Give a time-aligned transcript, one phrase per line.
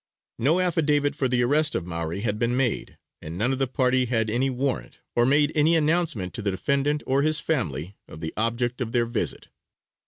[0.39, 4.05] No affidavit for the arrest of Maury had been made, and none of the party
[4.05, 8.33] had any warrant, or made any announcement to the defendant or his family, of the
[8.35, 9.49] object of their visit.